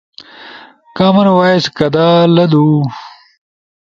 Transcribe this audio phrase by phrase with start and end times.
[0.97, 2.67] کامن وائس کدا لدو؟